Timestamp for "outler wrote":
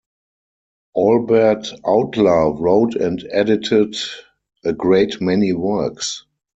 1.85-2.95